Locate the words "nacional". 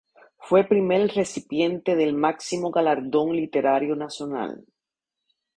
3.95-4.65